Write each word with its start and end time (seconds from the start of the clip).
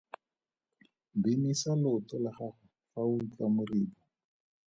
Binisa 1.23 1.75
leoto 1.81 2.15
la 2.23 2.31
gago 2.37 2.49
fa 2.91 2.99
o 3.05 3.11
utlwa 3.17 3.45
moribo. 3.55 3.95